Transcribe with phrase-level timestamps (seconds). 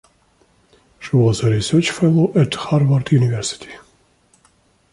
[0.99, 3.71] She was a research fellow at Harvard University.